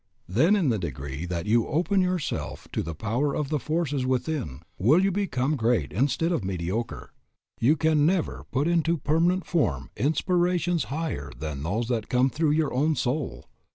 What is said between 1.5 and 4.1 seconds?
open yourself to the power of the forces